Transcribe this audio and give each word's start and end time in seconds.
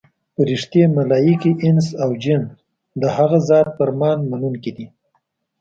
فرښتې، 0.35 0.83
ملایکې، 0.97 1.51
انس 1.65 1.87
او 2.03 2.09
جن 2.23 2.41
د 3.01 3.03
هغه 3.15 3.37
ذات 3.49 3.67
فرمان 3.77 4.17
منونکي 4.29 4.71
دي. 4.77 4.87